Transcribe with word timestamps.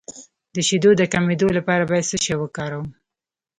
د 0.53 0.55
شیدو 0.67 0.91
د 0.97 1.01
کمیدو 1.13 1.47
لپاره 1.57 1.83
باید 1.89 2.09
څه 2.09 2.17
شی 2.25 2.33
وکاروم؟ 2.39 2.87